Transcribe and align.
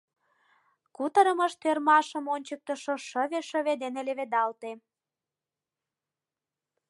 Кутырымышт 0.95 1.61
ӧрмашым 1.69 2.25
ончыктышо 2.35 2.93
шыве-шыве 3.07 3.73
дене 3.83 4.01
леведалте. 4.07 4.71